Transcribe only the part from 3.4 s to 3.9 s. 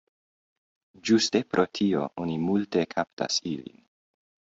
ilin.